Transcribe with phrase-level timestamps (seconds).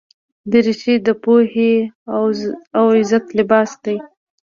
[0.51, 1.73] دریشي د پوهې
[2.79, 3.97] او عزت لباس دی.